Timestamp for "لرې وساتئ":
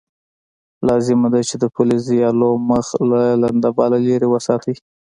4.07-4.75